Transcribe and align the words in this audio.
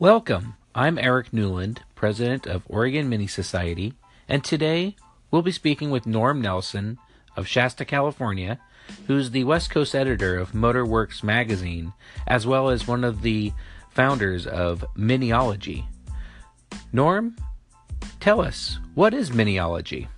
Welcome. 0.00 0.56
I'm 0.74 0.98
Eric 0.98 1.32
Newland, 1.32 1.82
president 1.94 2.48
of 2.48 2.64
Oregon 2.68 3.08
Mini 3.08 3.28
Society, 3.28 3.94
and 4.28 4.42
today 4.42 4.96
we'll 5.30 5.40
be 5.40 5.52
speaking 5.52 5.92
with 5.92 6.04
Norm 6.04 6.40
Nelson 6.40 6.98
of 7.36 7.46
Shasta, 7.46 7.84
California, 7.84 8.58
who's 9.06 9.30
the 9.30 9.44
West 9.44 9.70
Coast 9.70 9.94
editor 9.94 10.36
of 10.36 10.50
Motorworks 10.50 11.22
magazine, 11.22 11.92
as 12.26 12.44
well 12.44 12.70
as 12.70 12.88
one 12.88 13.04
of 13.04 13.22
the 13.22 13.52
founders 13.88 14.48
of 14.48 14.84
Miniology. 14.96 15.84
Norm, 16.92 17.36
tell 18.18 18.40
us, 18.40 18.80
what 18.96 19.14
is 19.14 19.30
Miniology? 19.30 20.08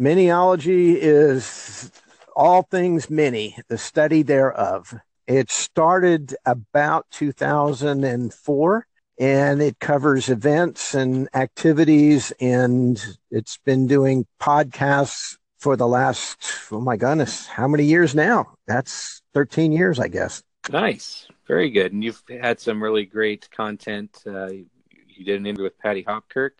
Miniology 0.00 0.94
is 0.94 1.90
all 2.36 2.62
things 2.62 3.10
mini, 3.10 3.56
the 3.66 3.76
study 3.76 4.22
thereof. 4.22 4.94
It 5.28 5.50
started 5.50 6.34
about 6.46 7.04
2004 7.10 8.86
and 9.20 9.60
it 9.60 9.78
covers 9.78 10.30
events 10.30 10.94
and 10.94 11.28
activities 11.34 12.32
and 12.40 12.98
it's 13.30 13.58
been 13.58 13.86
doing 13.86 14.24
podcasts 14.40 15.36
for 15.58 15.76
the 15.76 15.86
last 15.86 16.38
oh 16.72 16.80
my 16.80 16.96
goodness 16.96 17.46
how 17.46 17.68
many 17.68 17.84
years 17.84 18.14
now? 18.14 18.54
That's 18.66 19.20
13 19.34 19.70
years 19.70 20.00
i 20.00 20.08
guess. 20.08 20.42
Nice. 20.70 21.28
Very 21.46 21.68
good. 21.68 21.92
And 21.92 22.02
you've 22.02 22.22
had 22.40 22.58
some 22.58 22.82
really 22.82 23.04
great 23.04 23.50
content. 23.50 24.22
Uh, 24.26 24.46
you 24.46 25.24
did 25.26 25.40
an 25.40 25.46
interview 25.46 25.64
with 25.64 25.78
Paddy 25.78 26.04
Hopkirk. 26.04 26.52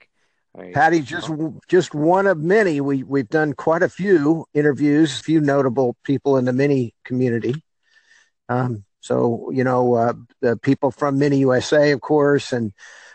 Paddy 0.75 1.01
just 1.01 1.31
just 1.69 1.95
one 1.95 2.27
of 2.27 2.37
many. 2.39 2.83
We 2.83 3.03
we've 3.03 3.29
done 3.29 3.55
quite 3.55 3.83
a 3.83 3.89
few 3.89 4.45
interviews, 4.53 5.21
a 5.21 5.23
few 5.23 5.41
notable 5.41 5.97
people 6.05 6.37
in 6.37 6.45
the 6.45 6.53
mini 6.53 6.95
community. 7.05 7.63
Um, 8.49 8.85
so, 9.01 9.51
you 9.51 9.65
know, 9.65 9.95
uh, 9.95 10.15
the 10.41 10.57
people 10.57 10.91
from 10.91 11.19
Mini 11.19 11.39
USA, 11.39 11.93
of 11.93 12.01
course, 12.01 12.53
and 12.53 12.73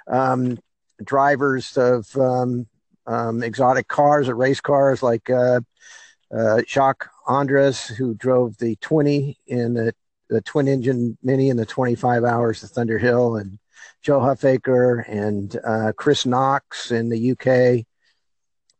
um, 0.07 0.57
drivers 1.03 1.77
of 1.77 2.15
um, 2.17 2.67
um, 3.05 3.43
exotic 3.43 3.87
cars 3.87 4.29
or 4.29 4.35
race 4.35 4.61
cars 4.61 5.03
like 5.03 5.29
uh, 5.29 5.61
uh, 6.35 6.61
Jacques 6.67 7.09
Andres, 7.27 7.85
who 7.85 8.13
drove 8.13 8.57
the 8.57 8.75
20 8.77 9.37
in 9.47 9.73
the, 9.73 9.93
the 10.29 10.41
twin 10.41 10.67
engine 10.67 11.17
Mini 11.21 11.49
in 11.49 11.57
the 11.57 11.65
25 11.65 12.23
hours 12.23 12.61
to 12.61 12.67
Thunder 12.67 12.97
Hill, 12.97 13.35
and 13.35 13.59
Joe 14.01 14.19
Huffaker 14.19 15.03
and 15.07 15.55
uh, 15.63 15.93
Chris 15.95 16.25
Knox 16.25 16.91
in 16.91 17.09
the 17.09 17.31
UK. 17.31 17.85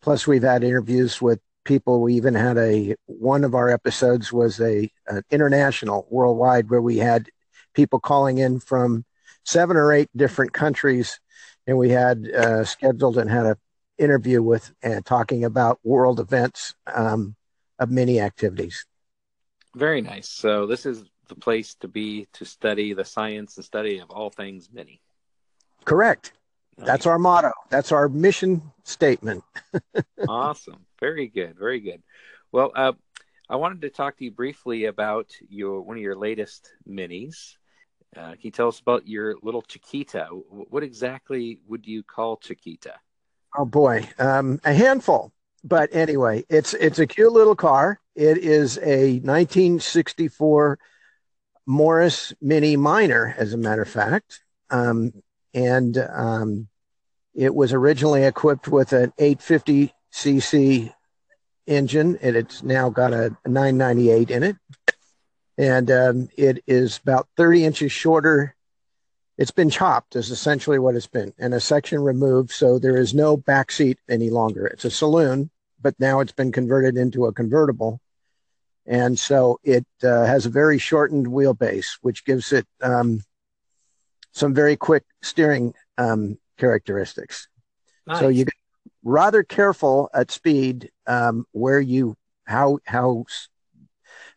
Plus, 0.02 0.28
we've 0.28 0.44
had 0.44 0.64
interviews 0.64 1.22
with 1.22 1.40
people. 1.64 2.02
We 2.02 2.16
even 2.16 2.36
had 2.36 2.58
a 2.58 2.96
one 3.06 3.44
of 3.44 3.56
our 3.56 3.70
episodes 3.70 4.32
was 4.32 4.60
a 4.60 4.92
an 5.08 5.24
international 5.30 6.08
worldwide 6.10 6.70
where 6.70 6.82
we 6.82 6.98
had 6.98 7.30
people 7.74 8.00
calling 8.00 8.38
in 8.38 8.60
from 8.60 9.06
seven 9.44 9.78
or 9.78 9.92
eight 9.92 10.10
different 10.16 10.54
countries, 10.54 11.20
and 11.68 11.78
we 11.78 11.90
had 11.90 12.28
uh, 12.30 12.64
scheduled 12.64 13.18
and 13.18 13.30
had 13.30 13.46
a 13.46 13.58
interview 13.98 14.42
with 14.42 14.74
and 14.82 14.96
uh, 14.96 15.02
talking 15.06 15.46
about 15.46 15.80
world 15.84 16.20
events 16.20 16.76
um, 16.94 17.36
of 17.80 17.90
many 17.92 18.20
activities. 18.20 18.86
Very 19.76 20.02
nice. 20.02 20.30
So 20.30 20.68
this 20.68 20.86
is 20.86 21.04
the 21.30 21.36
place 21.36 21.76
to 21.76 21.88
be 21.88 22.28
to 22.34 22.46
study 22.46 22.94
the 22.94 23.06
science 23.06 23.56
and 23.58 23.66
study 23.66 24.00
of 24.00 24.10
all 24.12 24.30
things 24.30 24.70
mini. 24.72 25.02
Correct. 25.86 26.34
That's 26.78 27.06
our 27.06 27.20
motto. 27.20 27.52
That's 27.70 27.92
our 27.92 28.10
mission 28.10 28.62
statement. 28.84 29.44
awesome. 30.28 30.86
Very 31.00 31.28
good. 31.28 31.58
Very 31.58 31.80
good. 31.80 32.02
Well, 32.52 32.72
uh, 32.76 32.94
I 33.50 33.56
wanted 33.56 33.82
to 33.82 33.90
talk 33.90 34.18
to 34.18 34.26
you 34.26 34.32
briefly 34.32 34.86
about 34.86 35.32
your 35.50 35.82
one 35.82 35.98
of 35.98 36.04
your 36.04 36.16
latest 36.16 36.72
minis. 36.88 37.56
Uh, 38.16 38.32
can 38.32 38.40
you 38.42 38.52
tell 38.52 38.68
us 38.68 38.80
about 38.80 39.08
your 39.08 39.36
little 39.42 39.62
Chiquita? 39.62 40.26
What 40.26 40.84
exactly 40.84 41.60
would 41.68 41.86
you 41.88 42.04
call 42.04 42.38
Chiquita? 42.38 42.96
Oh 43.58 43.66
boy, 43.66 44.08
um, 44.20 44.60
a 44.64 44.74
handful. 44.74 45.32
But 45.64 45.90
anyway, 45.94 46.44
it's 46.50 46.74
it's 46.74 47.00
a 47.00 47.08
cute 47.08 47.32
little 47.32 47.56
car. 47.56 48.00
It 48.16 48.38
is 48.38 48.78
a 48.80 49.20
1964 49.20 50.80
Morris 51.66 52.34
Mini 52.42 52.76
Minor, 52.76 53.34
as 53.38 53.54
a 53.54 53.58
matter 53.58 53.82
of 53.82 53.90
fact. 53.90 54.42
Um, 54.70 55.14
and 55.54 55.98
um, 55.98 56.68
it 57.34 57.54
was 57.54 57.74
originally 57.74 58.24
equipped 58.24 58.68
with 58.68 58.94
an 58.94 59.12
850cc 59.20 60.94
engine, 61.66 62.18
and 62.22 62.36
it's 62.36 62.64
now 62.64 62.90
got 62.90 63.14
a 63.14 63.36
998 63.46 64.32
in 64.32 64.44
it. 64.44 64.56
And 65.58 65.92
um, 65.92 66.30
it 66.36 66.64
is 66.68 67.00
about 67.04 67.28
30 67.38 67.66
inches 67.66 67.92
shorter. 67.92 68.56
It's 69.38 69.52
been 69.52 69.70
chopped, 69.70 70.16
is 70.16 70.32
essentially 70.32 70.80
what 70.80 70.96
it's 70.96 71.08
been, 71.08 71.34
and 71.40 71.54
a 71.54 71.60
section 71.60 72.02
removed. 72.02 72.52
So 72.52 72.80
there 72.80 72.98
is 72.98 73.14
no 73.14 73.38
back 73.38 73.72
seat 73.72 74.00
any 74.10 74.30
longer. 74.30 74.68
It's 74.68 74.86
a 74.86 74.92
saloon, 74.92 75.50
but 75.82 76.00
now 76.00 76.20
it's 76.20 76.32
been 76.32 76.52
converted 76.52 76.98
into 76.98 77.26
a 77.26 77.34
convertible. 77.34 78.00
And 78.86 79.18
so 79.18 79.60
it 79.64 79.86
uh, 80.04 80.26
has 80.26 80.46
a 80.46 80.50
very 80.50 80.78
shortened 80.78 81.28
wheelbase, 81.28 81.98
which 82.02 82.26
gives 82.26 82.52
it 82.52 82.68
um, 82.82 83.24
some 84.34 84.54
very 84.54 84.76
quick 84.76 85.04
steering 85.22 85.74
um, 85.98 86.38
characteristics. 86.58 87.48
Nice. 88.06 88.20
So 88.20 88.28
you 88.28 88.46
rather 89.04 89.44
careful 89.44 90.10
at 90.14 90.32
speed 90.32 90.92
um, 91.08 91.46
where 91.52 91.80
you 91.80 92.16
how 92.46 92.80
how 92.86 93.26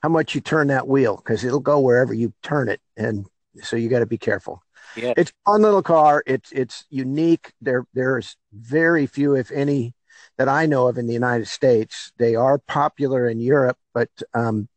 how 0.03 0.09
much 0.09 0.35
you 0.35 0.41
turn 0.41 0.69
that 0.69 0.87
wheel 0.87 1.17
because 1.17 1.45
it'll 1.45 1.61
go 1.61 1.81
wherever 1.81 2.15
you 2.15 2.33
turn 2.43 2.69
it, 2.69 2.81
and 2.97 3.27
so 3.63 3.77
you 3.77 3.89
got 3.89 4.01
to 4.01 4.07
be 4.07 4.19
careful. 4.19 4.63
Yeah. 4.95 5.15
It's 5.17 5.31
a 5.31 5.51
fun 5.51 5.63
little 5.63 5.83
car. 5.83 6.23
It's 6.27 6.53
it's 6.53 6.85
unique. 6.91 7.53
There 7.61 7.87
there's 7.93 8.37
very 8.53 9.07
few, 9.07 9.35
if 9.35 9.51
any, 9.51 9.95
that 10.39 10.49
I 10.49 10.67
know 10.67 10.87
of 10.87 10.99
in 10.99 11.07
the 11.07 11.15
United 11.15 11.49
States. 11.49 12.13
They 12.19 12.35
are 12.35 12.59
popular 12.59 13.29
in 13.29 13.41
Europe, 13.41 13.79
but 13.93 14.11
um, 14.35 14.69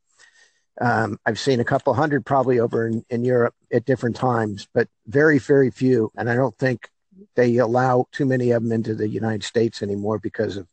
um, 0.80 1.20
I've 1.26 1.40
seen 1.40 1.60
a 1.60 1.66
couple 1.66 1.94
hundred 1.94 2.26
probably 2.26 2.60
over 2.60 2.88
in, 2.88 3.04
in 3.10 3.24
Europe 3.24 3.54
at 3.72 3.86
different 3.86 4.16
times, 4.16 4.68
but 4.74 4.88
very, 5.08 5.38
very 5.38 5.72
few. 5.72 6.12
And 6.16 6.30
I 6.30 6.36
don't 6.36 6.58
think 6.58 6.90
they 7.36 7.58
allow 7.58 8.06
too 8.12 8.26
many 8.26 8.52
of 8.52 8.64
them 8.64 8.72
into 8.72 8.96
the 8.96 9.08
United 9.08 9.44
States 9.44 9.84
anymore 9.84 10.20
because 10.20 10.58
of 10.58 10.68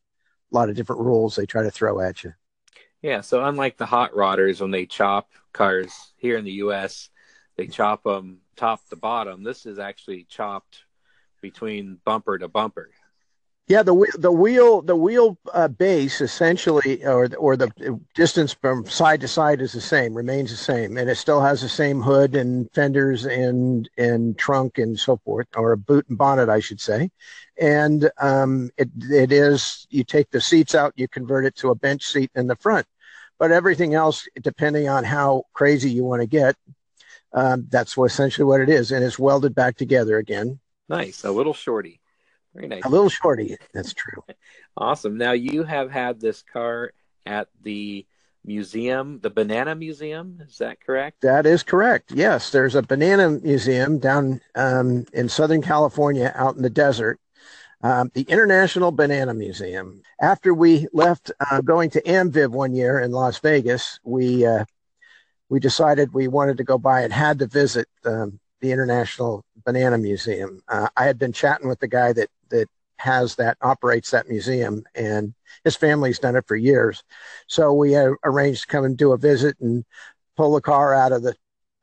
a 0.53 0.55
lot 0.55 0.69
of 0.69 0.77
different 0.77 1.03
rules 1.03 1.35
they 1.35 1.47
try 1.47 1.63
to 1.63 1.71
throw 1.71 2.01
at 2.01 2.23
you. 2.23 2.33
Yeah. 3.03 3.21
So 3.21 3.45
unlike 3.45 3.77
the 3.77 3.87
hot 3.87 4.13
rodders, 4.13 4.61
when 4.61 4.71
they 4.71 4.87
chop 4.87 5.31
cars 5.53 5.93
here 6.17 6.37
in 6.37 6.45
the 6.45 6.53
U.S., 6.53 7.11
they 7.57 7.67
chop 7.67 8.05
them 8.05 8.39
top 8.57 8.87
to 8.89 8.97
bottom. 8.97 9.43
This 9.43 9.67
is 9.67 9.79
actually 9.79 10.25
chopped 10.29 10.85
between 11.41 11.99
bumper 12.05 12.39
to 12.39 12.49
bumper. 12.49 12.91
Yeah, 13.69 13.83
the 13.83 14.13
the 14.17 14.31
wheel 14.31 14.81
the 14.81 14.95
wheel 14.95 15.37
uh, 15.53 15.67
base 15.67 16.21
essentially, 16.21 17.05
or 17.05 17.29
or 17.37 17.57
the 17.57 17.99
distance 18.15 18.53
from 18.53 18.87
side 18.87 19.21
to 19.23 19.29
side 19.29 19.61
is 19.61 19.73
the 19.73 19.81
same, 19.81 20.15
remains 20.15 20.53
the 20.53 20.57
same, 20.57 20.97
and 20.97 21.11
it 21.11 21.17
still 21.17 21.41
has 21.41 21.63
the 21.63 21.69
same 21.69 22.01
hood 22.01 22.37
and 22.37 22.71
fenders 22.73 23.27
and 23.27 23.91
and 23.99 24.39
trunk 24.39 24.79
and 24.79 24.97
so 24.97 25.17
forth, 25.25 25.49
or 25.57 25.73
a 25.73 25.77
boot 25.77 26.09
and 26.09 26.17
bonnet, 26.17 26.49
I 26.49 26.61
should 26.61 26.81
say. 26.81 27.11
And 27.59 28.09
um, 28.21 28.71
it 28.77 28.89
it 29.11 29.33
is 29.33 29.89
you 29.91 30.05
take 30.05 30.31
the 30.31 30.41
seats 30.41 30.77
out, 30.77 30.93
you 30.95 31.09
convert 31.09 31.45
it 31.45 31.57
to 31.57 31.71
a 31.71 31.75
bench 31.75 32.05
seat 32.05 32.31
in 32.37 32.47
the 32.47 32.57
front, 32.57 32.87
but 33.37 33.51
everything 33.51 33.95
else, 33.95 34.29
depending 34.41 34.89
on 34.89 35.03
how 35.03 35.43
crazy 35.55 35.91
you 35.91 36.05
want 36.05 36.23
to 36.23 36.29
get, 36.29 36.55
um, 37.33 37.67
that's 37.69 37.97
what 37.97 38.13
essentially 38.13 38.45
what 38.45 38.61
it 38.61 38.69
is, 38.69 38.93
and 38.93 39.05
it's 39.05 39.19
welded 39.19 39.57
back 39.57 39.77
together 39.77 40.19
again. 40.19 40.61
Nice, 40.89 41.25
a 41.25 41.33
little 41.33 41.55
shorty. 41.55 41.99
Very 42.57 42.69
nice. 42.69 42.85
A 42.85 42.89
little 42.89 43.11
shorty. 43.11 43.57
That's 43.75 43.93
true. 43.93 44.23
awesome. 44.77 45.19
Now 45.19 45.33
you 45.33 45.63
have 45.63 45.91
had 45.91 46.21
this 46.21 46.43
car 46.43 46.93
at 47.27 47.49
the 47.63 48.07
museum, 48.45 49.19
the 49.21 49.31
Banana 49.31 49.75
Museum. 49.75 50.41
Is 50.49 50.59
that 50.59 50.81
correct? 50.81 51.21
That 51.21 51.45
is 51.45 51.63
correct. 51.63 52.13
Yes, 52.13 52.51
there's 52.51 52.75
a 52.75 52.83
banana 52.83 53.31
museum 53.31 53.99
down 53.99 54.41
um, 54.55 55.05
in 55.13 55.29
Southern 55.29 55.61
California, 55.61 56.33
out 56.35 56.57
in 56.57 56.63
the 56.63 56.71
desert. 56.71 57.21
Um, 57.83 58.11
the 58.15 58.23
International 58.23 58.91
Banana 58.91 59.35
Museum. 59.35 60.03
After 60.21 60.55
we 60.55 60.87
left 60.95 61.31
uh, 61.51 61.61
going 61.61 61.91
to 61.91 62.03
AmViv 62.03 62.49
one 62.49 62.75
year 62.75 63.01
in 63.01 63.13
Las 63.13 63.39
Vegas, 63.41 64.01
we 64.03 64.47
uh, 64.47 64.65
we 65.51 65.61
decided 65.61 66.15
we 66.15 66.27
wanted 66.27 66.57
to 66.57 66.65
go 66.65 66.79
by 66.79 67.03
and 67.03 67.13
had 67.13 67.39
to 67.41 67.47
visit 67.47 67.87
um, 68.07 68.41
the 68.61 68.73
International 68.73 69.45
Banana 69.65 69.99
Museum. 69.99 70.63
Uh, 70.67 70.89
I 70.97 71.05
had 71.05 71.19
been 71.19 71.33
chatting 71.33 71.69
with 71.69 71.79
the 71.79 71.87
guy 71.87 72.15
that 72.15 72.31
that 72.51 72.69
has 72.99 73.37
that 73.37 73.57
operates 73.61 74.11
that 74.11 74.29
museum, 74.29 74.85
and 74.95 75.35
his 75.65 75.77
family's 75.77 76.19
done 76.19 76.37
it 76.37 76.47
for 76.47 76.57
years. 76.57 77.03
So 77.47 77.73
we 77.73 77.95
uh, 77.95 78.13
arranged 78.25 78.63
to 78.63 78.67
come 78.69 78.85
and 78.85 78.97
do 78.97 79.13
a 79.13 79.19
visit 79.19 79.57
and 79.61 79.85
pull 80.37 80.55
the 80.55 80.61
car 80.61 80.95
out 80.95 81.13
of 81.13 81.23
the 81.23 81.35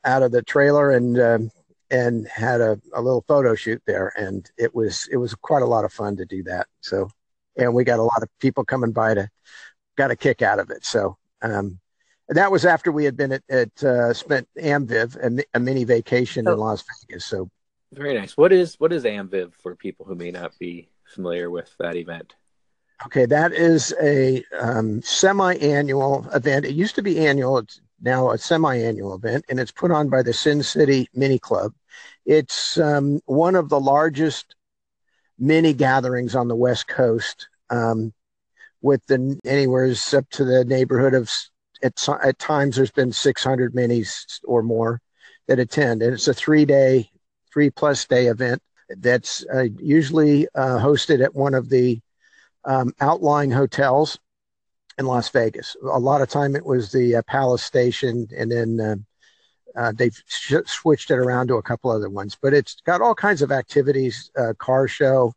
out 0.04 0.24
of 0.24 0.32
the 0.32 0.42
trailer 0.42 0.92
and 0.92 1.20
um, 1.20 1.52
and 1.90 2.28
had 2.28 2.62
a, 2.62 2.80
a 2.94 3.02
little 3.02 3.24
photo 3.28 3.56
shoot 3.56 3.82
there, 3.86 4.12
and 4.18 4.50
it 4.58 4.74
was 4.74 5.08
it 5.12 5.18
was 5.18 5.36
quite 5.36 5.62
a 5.62 5.68
lot 5.68 5.86
of 5.86 5.94
fun 5.94 6.18
to 6.18 6.26
do 6.26 6.44
that. 6.44 6.68
So, 6.82 7.10
and 7.58 7.74
we 7.74 7.84
got 7.84 8.00
a 8.00 8.04
lot 8.04 8.24
of 8.24 8.30
people 8.40 8.66
coming 8.66 8.92
by 8.92 9.14
to 9.14 9.30
got 9.96 10.12
a 10.12 10.16
kick 10.16 10.42
out 10.42 10.60
of 10.60 10.70
it. 10.70 10.86
So. 10.86 11.18
Um, 11.42 11.80
that 12.30 12.50
was 12.50 12.66
after 12.66 12.90
we 12.90 13.04
had 13.04 13.18
been 13.18 13.34
at, 13.34 13.44
at 13.50 13.84
uh, 13.84 14.14
spent 14.14 14.48
AmViv 14.58 15.18
a, 15.18 15.44
a 15.54 15.60
mini 15.60 15.84
vacation 15.84 16.48
in 16.48 16.58
Las 16.58 16.84
Vegas. 17.02 17.26
So 17.26 17.50
Very 17.94 18.16
nice. 18.16 18.36
What 18.36 18.52
is 18.52 18.76
what 18.80 18.92
is 18.92 19.04
AMVIV 19.04 19.54
for 19.62 19.76
people 19.76 20.06
who 20.06 20.16
may 20.16 20.32
not 20.32 20.58
be 20.58 20.90
familiar 21.06 21.50
with 21.50 21.74
that 21.80 21.96
event? 21.96 22.34
Okay, 23.06 23.26
that 23.26 23.54
is 23.54 23.94
a 24.02 24.44
um, 24.60 25.02
semi-annual 25.02 26.28
event. 26.34 26.66
It 26.66 26.74
used 26.74 26.96
to 26.96 27.04
be 27.04 27.26
annual. 27.26 27.58
It's 27.60 27.82
now 28.02 28.32
a 28.32 28.38
semi-annual 28.38 29.16
event, 29.16 29.46
and 29.50 29.60
it's 29.60 29.72
put 29.72 29.92
on 29.92 30.10
by 30.10 30.24
the 30.24 30.34
Sin 30.34 30.64
City 30.64 31.08
Mini 31.14 31.38
Club. 31.38 31.74
It's 32.26 32.78
um, 32.78 33.20
one 33.26 33.56
of 33.56 33.70
the 33.70 33.80
largest 33.80 34.56
mini 35.38 35.74
gatherings 35.74 36.36
on 36.36 36.48
the 36.48 36.56
West 36.56 36.88
Coast, 36.88 37.48
um, 37.70 38.14
with 38.82 39.06
the 39.08 39.40
anywhere 39.46 39.94
up 40.14 40.30
to 40.32 40.46
the 40.46 40.66
neighborhood 40.66 41.14
of 41.14 41.30
at, 41.84 42.08
at 42.24 42.40
times 42.40 42.78
there's 42.78 42.92
been 42.92 43.12
600 43.12 43.74
minis 43.74 44.40
or 44.46 44.64
more 44.64 45.02
that 45.48 45.60
attend, 45.60 46.02
and 46.02 46.14
it's 46.14 46.28
a 46.30 46.34
three-day, 46.34 47.10
three-plus 47.54 48.06
day 48.06 48.28
event 48.28 48.62
that's 48.98 49.46
uh, 49.54 49.68
usually 49.80 50.48
uh, 50.56 50.78
hosted 50.80 51.24
at 51.24 51.36
one 51.36 51.54
of 51.54 51.70
the 51.70 52.02
um, 52.66 52.94
outlying 53.00 53.52
hotels 53.52 54.18
in 54.98 55.06
Las 55.06 55.30
Vegas. 55.30 55.76
A 55.84 56.00
lot 56.00 56.22
of 56.22 56.30
time 56.30 56.56
it 56.56 56.66
was 56.66 56.92
the 56.92 57.18
uh, 57.18 57.22
Palace 57.28 57.64
Station, 57.64 58.28
and 58.36 58.52
then 58.52 58.80
uh, 58.80 58.96
uh, 59.80 59.92
they've 59.96 60.18
sh- 60.28 60.56
switched 60.66 61.12
it 61.12 61.18
around 61.18 61.48
to 61.48 61.56
a 61.56 61.64
couple 61.64 61.92
other 61.92 62.10
ones. 62.10 62.38
But 62.40 62.54
it's 62.54 62.78
got 62.86 63.02
all 63.02 63.16
kinds 63.16 63.42
of 63.42 63.52
activities, 63.52 64.32
uh, 64.38 64.54
car 64.58 64.88
show. 64.88 65.34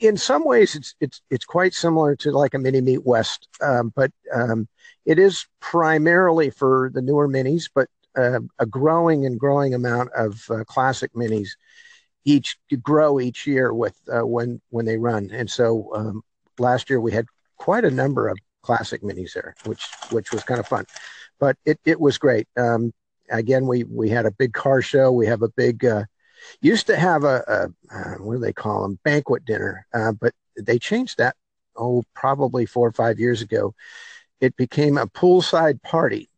In 0.00 0.16
some 0.16 0.44
ways, 0.44 0.76
it's 0.76 0.94
it's 1.00 1.22
it's 1.30 1.44
quite 1.44 1.74
similar 1.74 2.14
to 2.16 2.30
like 2.30 2.54
a 2.54 2.58
Mini 2.58 2.80
Meet 2.80 3.04
West, 3.04 3.48
um, 3.60 3.92
but 3.94 4.12
um, 4.32 4.68
it 5.04 5.18
is 5.18 5.46
primarily 5.60 6.50
for 6.50 6.90
the 6.94 7.02
newer 7.02 7.28
minis, 7.28 7.68
but 7.74 7.88
uh, 8.16 8.40
a 8.58 8.66
growing 8.66 9.26
and 9.26 9.38
growing 9.38 9.74
amount 9.74 10.10
of 10.14 10.44
uh, 10.50 10.64
classic 10.64 11.12
minis 11.14 11.50
each 12.24 12.56
grow 12.82 13.18
each 13.18 13.46
year 13.46 13.74
with 13.74 13.98
when 14.06 14.60
when 14.70 14.84
they 14.84 14.96
run. 14.96 15.30
And 15.32 15.50
so 15.50 15.90
um, 15.94 16.22
last 16.58 16.88
year 16.88 17.00
we 17.00 17.12
had 17.12 17.26
quite 17.56 17.84
a 17.84 17.90
number 17.90 18.28
of 18.28 18.38
classic 18.62 19.02
minis 19.02 19.34
there, 19.34 19.54
which 19.64 19.84
which 20.10 20.32
was 20.32 20.44
kind 20.44 20.60
of 20.60 20.66
fun. 20.66 20.86
But 21.38 21.56
it, 21.64 21.78
it 21.84 22.00
was 22.00 22.18
great. 22.18 22.48
Um, 22.56 22.92
again, 23.30 23.66
we 23.66 23.84
we 23.84 24.08
had 24.08 24.26
a 24.26 24.30
big 24.30 24.52
car 24.52 24.80
show. 24.80 25.12
We 25.12 25.26
have 25.26 25.42
a 25.42 25.48
big 25.48 25.84
uh, 25.84 26.04
used 26.60 26.86
to 26.86 26.96
have 26.96 27.24
a, 27.24 27.44
a 27.48 27.94
uh, 27.94 28.14
what 28.18 28.34
do 28.34 28.40
they 28.40 28.52
call 28.52 28.82
them 28.82 28.98
banquet 29.04 29.44
dinner, 29.44 29.86
uh, 29.92 30.12
but 30.12 30.32
they 30.56 30.78
changed 30.78 31.18
that 31.18 31.36
oh 31.76 32.04
probably 32.14 32.66
four 32.66 32.88
or 32.88 32.92
five 32.92 33.18
years 33.18 33.42
ago. 33.42 33.74
It 34.40 34.56
became 34.56 34.98
a 34.98 35.06
poolside 35.06 35.82
party 35.82 36.28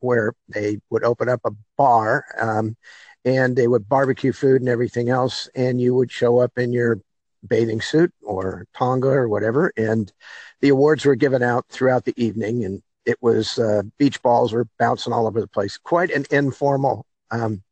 where 0.00 0.34
they 0.48 0.78
would 0.90 1.04
open 1.04 1.28
up 1.28 1.40
a 1.44 1.50
bar 1.76 2.24
um, 2.38 2.76
and 3.24 3.56
they 3.56 3.68
would 3.68 3.88
barbecue 3.88 4.32
food 4.32 4.62
and 4.62 4.68
everything 4.68 5.08
else, 5.10 5.48
and 5.54 5.80
you 5.80 5.94
would 5.94 6.10
show 6.10 6.38
up 6.38 6.58
in 6.58 6.72
your 6.72 7.00
bathing 7.46 7.80
suit 7.80 8.12
or 8.22 8.66
tonga 8.74 9.08
or 9.08 9.28
whatever. 9.28 9.72
And 9.76 10.12
the 10.60 10.70
awards 10.70 11.04
were 11.04 11.16
given 11.16 11.42
out 11.42 11.66
throughout 11.68 12.04
the 12.04 12.14
evening, 12.16 12.64
and 12.64 12.82
it 13.04 13.18
was 13.20 13.58
uh, 13.58 13.82
beach 13.98 14.22
balls 14.22 14.52
were 14.52 14.68
bouncing 14.78 15.12
all 15.12 15.26
over 15.26 15.40
the 15.40 15.48
place. 15.48 15.76
Quite 15.78 16.10
an 16.10 16.24
informal 16.30 17.06
um, 17.30 17.62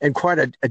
and 0.00 0.14
quite 0.14 0.38
a, 0.38 0.52
a, 0.62 0.70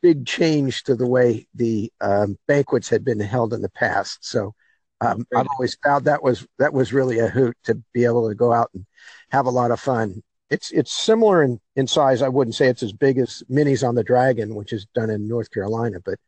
big 0.00 0.24
change 0.24 0.84
to 0.84 0.94
the 0.94 1.08
way 1.08 1.48
the 1.56 1.92
um, 2.00 2.38
banquets 2.46 2.88
had 2.88 3.04
been 3.04 3.18
held 3.18 3.52
in 3.52 3.62
the 3.62 3.68
past. 3.68 4.24
So 4.24 4.54
um, 5.00 5.26
I've 5.34 5.48
always 5.48 5.76
found 5.82 6.04
that 6.04 6.22
was 6.22 6.46
that 6.60 6.72
was 6.72 6.92
really 6.92 7.18
a 7.18 7.26
hoot 7.26 7.56
to 7.64 7.82
be 7.92 8.04
able 8.04 8.28
to 8.28 8.34
go 8.36 8.52
out 8.52 8.70
and 8.74 8.86
have 9.30 9.46
a 9.46 9.50
lot 9.50 9.72
of 9.72 9.80
fun 9.80 10.22
it's 10.50 10.70
it's 10.70 10.92
similar 10.92 11.42
in, 11.42 11.60
in 11.76 11.86
size. 11.86 12.22
I 12.22 12.28
wouldn't 12.28 12.54
say 12.54 12.68
it's 12.68 12.82
as 12.82 12.92
big 12.92 13.18
as 13.18 13.42
Minis 13.50 13.86
on 13.86 13.94
the 13.94 14.04
Dragon, 14.04 14.54
which 14.54 14.72
is 14.72 14.86
done 14.94 15.10
in 15.10 15.28
North 15.28 15.50
Carolina, 15.50 15.98
but 16.04 16.18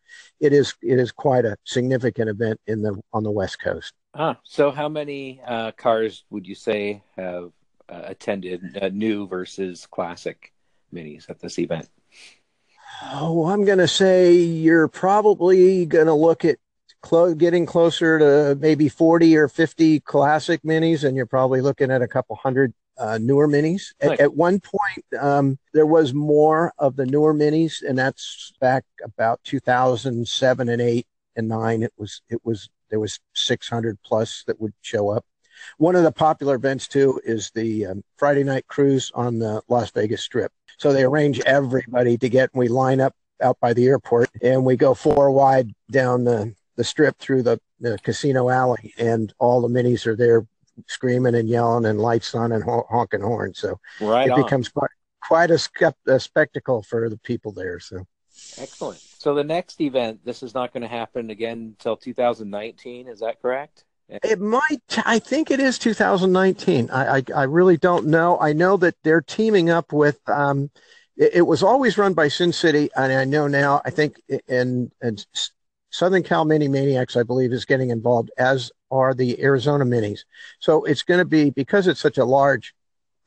it 0.40 0.52
is 0.52 0.74
it 0.82 0.98
is 0.98 1.12
quite 1.12 1.44
a 1.44 1.56
significant 1.64 2.28
event 2.28 2.60
in 2.66 2.82
the 2.82 3.00
on 3.12 3.22
the 3.22 3.30
West 3.30 3.60
Coast. 3.60 3.94
Ah, 4.14 4.38
so 4.44 4.70
how 4.70 4.88
many 4.88 5.40
uh, 5.46 5.72
cars 5.72 6.24
would 6.30 6.46
you 6.46 6.54
say 6.54 7.02
have 7.16 7.52
uh, 7.88 8.02
attended 8.04 8.78
uh, 8.80 8.88
new 8.88 9.26
versus 9.26 9.86
classic 9.86 10.52
Minis 10.92 11.30
at 11.30 11.40
this 11.40 11.58
event? 11.58 11.88
Oh, 13.12 13.46
I'm 13.46 13.64
going 13.64 13.78
to 13.78 13.88
say 13.88 14.34
you're 14.34 14.88
probably 14.88 15.86
going 15.86 16.06
to 16.06 16.14
look 16.14 16.44
at 16.44 16.58
clo- 17.00 17.34
getting 17.34 17.64
closer 17.64 18.18
to 18.18 18.58
maybe 18.60 18.88
40 18.88 19.36
or 19.36 19.48
50 19.48 20.00
classic 20.00 20.62
minis, 20.62 21.04
and 21.04 21.16
you're 21.16 21.26
probably 21.26 21.60
looking 21.60 21.90
at 21.90 22.02
a 22.02 22.08
couple 22.08 22.36
hundred 22.36 22.74
uh, 23.00 23.18
newer 23.18 23.48
minis. 23.48 23.92
At, 24.00 24.20
at, 24.20 24.34
one 24.34 24.60
point, 24.60 25.04
um, 25.18 25.58
there 25.72 25.86
was 25.86 26.12
more 26.12 26.72
of 26.78 26.96
the 26.96 27.06
newer 27.06 27.34
minis, 27.34 27.82
and 27.82 27.98
that's 27.98 28.52
back 28.60 28.84
about 29.02 29.42
2007 29.44 30.68
and 30.68 30.82
eight 30.82 31.06
and 31.34 31.48
nine. 31.48 31.82
It 31.82 31.92
was 31.96 32.20
it 32.28 32.44
was 32.44 32.68
there 32.90 33.00
was 33.00 33.18
600 33.34 33.98
plus 34.04 34.44
that 34.46 34.60
would 34.60 34.74
show 34.82 35.08
up. 35.08 35.24
One 35.78 35.96
of 35.96 36.04
the 36.04 36.12
popular 36.12 36.56
events 36.56 36.86
too 36.86 37.20
is 37.24 37.50
the 37.54 37.86
um, 37.86 38.04
Friday 38.16 38.44
night 38.44 38.66
cruise 38.68 39.10
on 39.14 39.38
the 39.38 39.62
Las 39.68 39.90
Vegas 39.90 40.22
Strip. 40.22 40.52
So 40.78 40.92
they 40.92 41.02
arrange 41.02 41.40
everybody 41.40 42.18
to 42.18 42.28
get. 42.28 42.50
We 42.54 42.68
line 42.68 43.00
up 43.00 43.14
out 43.42 43.58
by 43.60 43.72
the 43.72 43.86
airport, 43.86 44.28
and 44.42 44.64
we 44.64 44.76
go 44.76 44.92
four 44.92 45.30
wide 45.30 45.72
down 45.90 46.24
the 46.24 46.54
the 46.76 46.84
strip 46.84 47.18
through 47.18 47.42
the, 47.42 47.60
the 47.80 47.98
casino 48.02 48.48
alley, 48.48 48.94
and 48.98 49.32
all 49.38 49.60
the 49.60 49.68
minis 49.68 50.06
are 50.06 50.16
there 50.16 50.46
screaming 50.88 51.34
and 51.34 51.48
yelling 51.48 51.86
and 51.86 52.00
lights 52.00 52.34
on 52.34 52.52
and 52.52 52.64
honking 52.64 53.20
horns. 53.20 53.58
So 53.58 53.78
right 54.00 54.28
it 54.28 54.32
on. 54.32 54.42
becomes 54.42 54.68
quite 54.68 54.90
quite 55.22 55.50
a, 55.50 55.54
skept- 55.54 56.06
a 56.06 56.18
spectacle 56.18 56.82
for 56.82 57.08
the 57.08 57.18
people 57.18 57.52
there. 57.52 57.78
So 57.80 58.06
excellent. 58.58 59.00
So 59.18 59.34
the 59.34 59.44
next 59.44 59.80
event, 59.80 60.24
this 60.24 60.42
is 60.42 60.54
not 60.54 60.72
going 60.72 60.82
to 60.82 60.88
happen 60.88 61.30
again 61.30 61.74
until 61.78 61.96
2019. 61.96 63.08
Is 63.08 63.20
that 63.20 63.40
correct? 63.40 63.84
It 64.08 64.40
might. 64.40 64.82
I 65.04 65.20
think 65.20 65.50
it 65.50 65.60
is 65.60 65.78
2019. 65.78 66.90
I, 66.90 67.18
I, 67.18 67.22
I 67.34 67.42
really 67.44 67.76
don't 67.76 68.06
know. 68.06 68.40
I 68.40 68.52
know 68.52 68.76
that 68.78 68.96
they're 69.04 69.20
teaming 69.20 69.70
up 69.70 69.92
with. 69.92 70.18
Um, 70.28 70.70
it, 71.16 71.30
it, 71.34 71.42
was 71.42 71.62
always 71.62 71.96
run 71.96 72.14
by 72.14 72.26
Sin 72.26 72.52
City, 72.52 72.90
and 72.96 73.12
I 73.12 73.24
know 73.24 73.46
now. 73.46 73.80
I 73.84 73.90
think 73.90 74.20
in, 74.48 74.90
in 75.00 75.16
Southern 75.90 76.24
Cal 76.24 76.44
Mini 76.44 76.66
Maniacs, 76.66 77.16
I 77.16 77.22
believe, 77.22 77.52
is 77.52 77.64
getting 77.64 77.90
involved, 77.90 78.32
as 78.36 78.72
are 78.90 79.14
the 79.14 79.42
Arizona 79.42 79.84
Minis. 79.84 80.20
So 80.58 80.84
it's 80.84 81.02
going 81.02 81.18
to 81.18 81.24
be 81.24 81.50
because 81.50 81.86
it's 81.86 82.00
such 82.00 82.18
a 82.18 82.24
large 82.24 82.74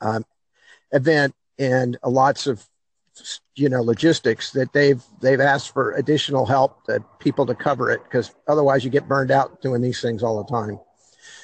um, 0.01 0.25
event 0.91 1.33
and 1.57 1.97
lots 2.03 2.47
of 2.47 2.67
you 3.55 3.69
know 3.69 3.81
logistics 3.81 4.51
that 4.51 4.73
they've 4.73 5.03
they've 5.21 5.39
asked 5.39 5.71
for 5.71 5.91
additional 5.91 6.47
help 6.47 6.83
that 6.87 7.01
people 7.19 7.45
to 7.45 7.53
cover 7.53 7.91
it 7.91 8.03
because 8.03 8.33
otherwise 8.47 8.83
you 8.83 8.89
get 8.89 9.07
burned 9.07 9.29
out 9.29 9.61
doing 9.61 9.81
these 9.81 10.01
things 10.01 10.23
all 10.23 10.43
the 10.43 10.51
time. 10.51 10.79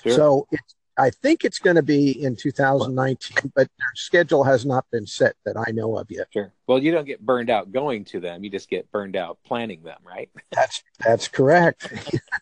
Sure. 0.04 0.14
So 0.14 0.48
it's 0.52 0.76
I 1.00 1.10
think 1.10 1.46
it's 1.46 1.60
going 1.60 1.78
to 1.78 1.82
be 1.82 2.12
in 2.22 2.36
2019, 2.36 3.54
but 3.56 3.70
their 3.80 3.88
schedule 3.96 4.44
has 4.44 4.66
not 4.66 4.86
been 4.92 5.08
set 5.08 5.36
that 5.46 5.56
I 5.56 5.72
know 5.72 5.98
of 5.98 6.12
yet. 6.12 6.28
Sure. 6.32 6.52
Well, 6.68 6.84
you 6.84 6.92
don't 6.92 7.06
get 7.06 7.26
burned 7.26 7.50
out 7.50 7.72
going 7.72 8.04
to 8.06 8.20
them; 8.20 8.44
you 8.44 8.50
just 8.50 8.70
get 8.70 8.92
burned 8.92 9.16
out 9.16 9.40
planning 9.46 9.82
them, 9.82 10.00
right? 10.04 10.30
That's 10.52 10.84
that's 11.00 11.30
correct. 11.30 11.94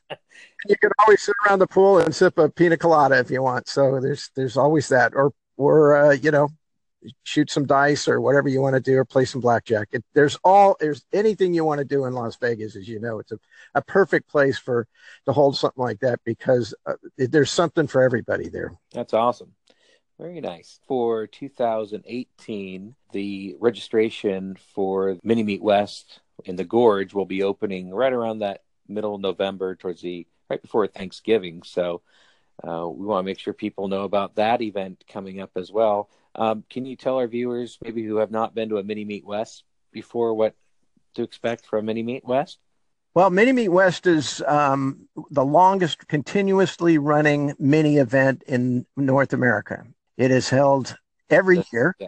you 0.69 0.75
can 0.77 0.91
always 0.99 1.21
sit 1.21 1.35
around 1.45 1.59
the 1.59 1.67
pool 1.67 1.99
and 1.99 2.13
sip 2.13 2.37
a 2.37 2.49
pina 2.49 2.77
colada 2.77 3.19
if 3.19 3.31
you 3.31 3.41
want. 3.41 3.67
So 3.67 3.99
there's 3.99 4.29
there's 4.35 4.57
always 4.57 4.89
that, 4.89 5.13
or 5.15 5.33
or 5.57 5.97
uh, 5.97 6.11
you 6.11 6.31
know, 6.31 6.49
shoot 7.23 7.49
some 7.49 7.65
dice 7.65 8.07
or 8.07 8.21
whatever 8.21 8.47
you 8.49 8.61
want 8.61 8.75
to 8.75 8.79
do 8.79 8.97
or 8.97 9.05
play 9.05 9.25
some 9.25 9.41
blackjack. 9.41 9.89
It, 9.91 10.03
there's 10.13 10.37
all 10.43 10.75
there's 10.79 11.05
anything 11.13 11.53
you 11.53 11.65
want 11.65 11.79
to 11.79 11.85
do 11.85 12.05
in 12.05 12.13
Las 12.13 12.37
Vegas, 12.37 12.75
as 12.75 12.87
you 12.87 12.99
know, 12.99 13.19
it's 13.19 13.31
a, 13.31 13.39
a 13.75 13.81
perfect 13.81 14.29
place 14.29 14.57
for 14.57 14.87
to 15.25 15.33
hold 15.33 15.57
something 15.57 15.83
like 15.83 15.99
that 15.99 16.19
because 16.25 16.73
uh, 16.85 16.93
there's 17.17 17.51
something 17.51 17.87
for 17.87 18.01
everybody 18.01 18.49
there. 18.49 18.73
That's 18.93 19.13
awesome. 19.13 19.53
Very 20.19 20.41
nice. 20.41 20.79
For 20.87 21.27
2018, 21.27 22.95
the 23.11 23.55
registration 23.59 24.57
for 24.73 25.17
Mini 25.23 25.43
Meet 25.43 25.61
West 25.61 26.21
in 26.45 26.55
the 26.55 26.63
Gorge 26.63 27.13
will 27.13 27.25
be 27.25 27.43
opening 27.43 27.93
right 27.93 28.13
around 28.13 28.39
that 28.39 28.63
middle 28.87 29.15
of 29.15 29.21
November 29.21 29.75
towards 29.75 30.01
the 30.01 30.25
right 30.49 30.61
before 30.61 30.87
Thanksgiving. 30.87 31.63
So 31.63 32.01
uh, 32.63 32.87
we 32.87 33.05
want 33.05 33.23
to 33.23 33.25
make 33.25 33.39
sure 33.39 33.53
people 33.53 33.87
know 33.87 34.03
about 34.03 34.35
that 34.35 34.61
event 34.61 35.03
coming 35.07 35.39
up 35.41 35.51
as 35.55 35.71
well. 35.71 36.09
Um, 36.35 36.63
can 36.69 36.85
you 36.85 36.95
tell 36.95 37.17
our 37.17 37.27
viewers, 37.27 37.77
maybe 37.83 38.03
who 38.03 38.17
have 38.17 38.31
not 38.31 38.55
been 38.55 38.69
to 38.69 38.77
a 38.77 38.83
Mini 38.83 39.05
Meet 39.05 39.25
West 39.25 39.63
before, 39.91 40.33
what 40.33 40.55
to 41.15 41.23
expect 41.23 41.65
from 41.65 41.85
Mini 41.85 42.03
Meet 42.03 42.25
West? 42.25 42.59
Well, 43.13 43.29
Mini 43.31 43.51
Meet 43.51 43.69
West 43.69 44.05
is 44.05 44.43
um, 44.47 45.07
the 45.31 45.45
longest 45.45 46.07
continuously 46.07 46.99
running 46.99 47.55
mini 47.57 47.97
event 47.97 48.43
in 48.47 48.85
North 48.95 49.33
America. 49.33 49.85
It 50.17 50.29
is 50.29 50.49
held 50.49 50.95
every 51.29 51.63
year 51.71 51.95
yeah, 51.99 52.07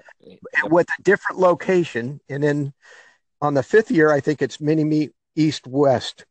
with 0.66 0.88
a 0.98 1.02
different 1.02 1.40
location. 1.40 2.22
And 2.30 2.44
then 2.44 2.74
on 3.42 3.56
the 3.56 3.64
fifth 3.64 3.90
year, 3.90 4.12
I 4.12 4.20
think 4.20 4.42
it's 4.42 4.62
Mini 4.62 4.84
Meet 4.84 5.12
East 5.36 5.66
West. 5.66 6.26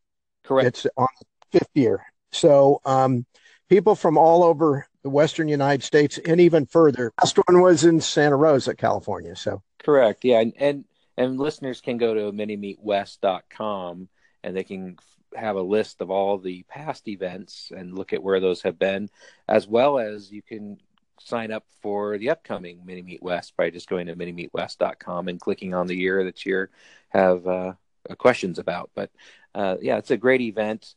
Correct. 0.44 0.68
It's 0.68 0.86
on 0.96 1.08
fifth 1.50 1.70
year. 1.74 2.04
So 2.32 2.80
um, 2.84 3.26
people 3.68 3.94
from 3.94 4.18
all 4.18 4.44
over 4.44 4.86
the 5.02 5.10
Western 5.10 5.48
United 5.48 5.82
States 5.82 6.18
and 6.18 6.40
even 6.40 6.66
further. 6.66 7.12
Last 7.20 7.38
one 7.46 7.62
was 7.62 7.84
in 7.84 8.00
Santa 8.00 8.36
Rosa, 8.36 8.74
California. 8.74 9.36
So 9.36 9.62
correct, 9.82 10.24
yeah, 10.24 10.40
and 10.40 10.52
and, 10.58 10.84
And 11.16 11.38
listeners 11.38 11.80
can 11.80 11.98
go 11.98 12.14
to 12.14 12.32
minimeetwest.com 12.32 14.08
and 14.44 14.56
they 14.56 14.64
can 14.64 14.96
have 15.34 15.56
a 15.56 15.62
list 15.62 16.00
of 16.00 16.10
all 16.10 16.38
the 16.38 16.62
past 16.68 17.06
events 17.08 17.70
and 17.76 17.96
look 17.96 18.12
at 18.12 18.22
where 18.22 18.40
those 18.40 18.62
have 18.62 18.78
been, 18.78 19.10
as 19.46 19.66
well 19.68 19.98
as 19.98 20.30
you 20.30 20.42
can 20.42 20.78
sign 21.20 21.50
up 21.50 21.64
for 21.82 22.16
the 22.18 22.30
upcoming 22.30 22.80
Mini 22.84 23.02
Meet 23.02 23.22
West 23.22 23.56
by 23.56 23.70
just 23.70 23.88
going 23.88 24.06
to 24.06 24.16
minimeetwest.com 24.16 25.28
and 25.28 25.40
clicking 25.40 25.74
on 25.74 25.86
the 25.86 25.96
year 25.96 26.24
that 26.24 26.46
you 26.46 26.68
have 27.08 27.46
uh, 27.46 27.72
questions 28.16 28.58
about. 28.58 28.90
But 28.94 29.10
uh, 29.54 29.76
yeah, 29.80 29.98
it's 29.98 30.10
a 30.10 30.16
great 30.16 30.40
event 30.40 30.94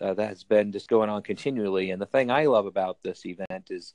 uh, 0.00 0.14
that 0.14 0.28
has 0.28 0.44
been 0.44 0.72
just 0.72 0.88
going 0.88 1.10
on 1.10 1.22
continually. 1.22 1.90
And 1.90 2.00
the 2.00 2.06
thing 2.06 2.30
I 2.30 2.46
love 2.46 2.66
about 2.66 3.02
this 3.02 3.24
event 3.26 3.68
is, 3.70 3.94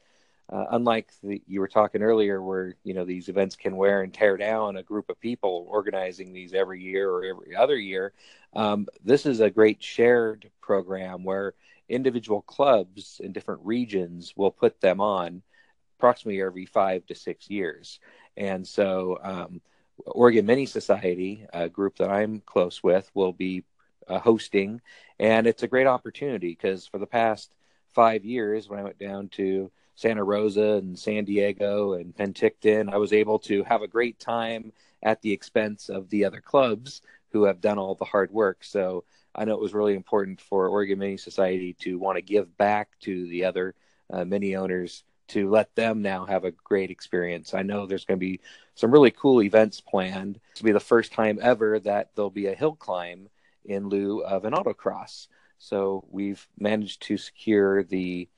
uh, 0.52 0.66
unlike 0.72 1.10
the, 1.24 1.42
you 1.48 1.60
were 1.60 1.68
talking 1.68 2.02
earlier, 2.02 2.42
where 2.42 2.76
you 2.84 2.94
know 2.94 3.06
these 3.06 3.30
events 3.30 3.56
can 3.56 3.76
wear 3.76 4.02
and 4.02 4.14
tear 4.14 4.38
down 4.38 4.78
a 4.78 4.84
group 4.84 5.10
of 5.10 5.20
people 5.20 5.68
organizing 5.70 6.34
these 6.34 6.54
every 6.54 6.82
year 6.82 7.10
or 7.10 7.24
every 7.24 7.56
other 7.56 7.78
year, 7.78 8.14
um, 8.54 8.88
this 9.04 9.26
is 9.26 9.40
a 9.40 9.50
great 9.50 9.84
shared 9.84 10.50
program 10.62 11.24
where 11.24 11.54
individual 11.88 12.42
clubs 12.42 13.20
in 13.24 13.32
different 13.32 13.62
regions 13.64 14.34
will 14.36 14.52
put 14.52 14.80
them 14.82 15.02
on 15.02 15.42
approximately 15.98 16.42
every 16.42 16.66
five 16.66 17.06
to 17.08 17.16
six 17.16 17.50
years. 17.50 18.00
And 18.38 18.66
so, 18.66 19.20
um, 19.22 19.62
Oregon 20.06 20.46
Mini 20.46 20.66
Society, 20.66 21.46
a 21.52 21.68
group 21.68 21.98
that 21.98 22.10
I'm 22.10 22.42
close 22.46 22.82
with, 22.82 23.10
will 23.14 23.34
be 23.34 23.66
uh, 24.10 24.20
hosting, 24.20 24.82
and 25.20 25.48
it's 25.48 25.64
a 25.64 25.68
great 25.68 25.88
opportunity 25.88 26.50
because 26.50 26.88
for 26.88 26.98
the 26.98 27.06
past 27.06 27.52
five 27.94 28.26
years, 28.26 28.68
when 28.68 28.80
I 28.80 28.84
went 28.84 29.00
down 29.00 29.30
to 29.30 29.72
Santa 29.96 30.24
Rosa 30.24 30.74
and 30.76 30.98
San 30.98 31.26
Diego 31.26 31.94
and 31.94 32.16
Penticton, 32.16 32.92
I 32.92 32.98
was 32.98 33.14
able 33.14 33.40
to 33.40 33.64
have 33.64 33.82
a 33.82 33.88
great 33.88 34.20
time 34.20 34.72
at 35.04 35.22
the 35.22 35.32
expense 35.32 35.90
of 35.90 36.10
the 36.10 36.26
other 36.26 36.42
clubs 36.42 37.02
who 37.32 37.44
have 37.44 37.62
done 37.62 37.78
all 37.78 37.96
the 37.96 38.06
hard 38.06 38.32
work. 38.32 38.64
So 38.64 39.04
I 39.36 39.46
know 39.46 39.54
it 39.54 39.62
was 39.62 39.74
really 39.74 39.96
important 39.96 40.42
for 40.42 40.68
Oregon 40.68 41.00
Mini 41.00 41.18
Society 41.18 41.74
to 41.82 42.00
want 42.00 42.18
to 42.18 42.22
give 42.22 42.58
back 42.58 42.90
to 43.02 43.28
the 43.28 43.46
other 43.46 43.76
uh, 44.10 44.26
mini 44.26 44.56
owners 44.56 45.04
to 45.30 45.50
let 45.50 45.74
them 45.76 46.02
now 46.02 46.26
have 46.26 46.44
a 46.44 46.52
great 46.52 46.90
experience. 46.90 47.54
I 47.54 47.62
know 47.62 47.86
there's 47.86 48.06
going 48.06 48.20
to 48.20 48.26
be 48.26 48.40
some 48.76 48.92
really 48.92 49.12
cool 49.12 49.44
events 49.44 49.80
planned. 49.80 50.40
To 50.56 50.64
be 50.64 50.72
the 50.72 50.80
first 50.80 51.14
time 51.14 51.40
ever 51.42 51.80
that 51.82 52.10
there'll 52.16 52.32
be 52.32 52.48
a 52.48 52.56
hill 52.56 52.76
climb 52.76 53.30
in 53.66 53.90
lieu 53.90 54.22
of 54.22 54.46
an 54.46 54.54
autocross. 54.54 55.28
So 55.58 56.06
we've 56.10 56.48
managed 56.58 57.02
to 57.04 57.18
secure 57.18 57.84
the 57.84 58.30